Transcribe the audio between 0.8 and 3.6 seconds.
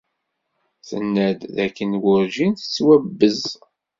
Tenna-d dakken werǧin tettwabeẓ.